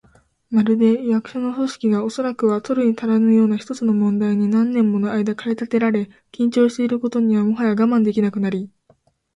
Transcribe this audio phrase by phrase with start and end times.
[0.49, 8.71] まるで、役所の組織が、おそらくは取るにたらぬような一つの問題に何年ものあいだ駆り立てられ、緊張していることにもはや我慢できなくなり、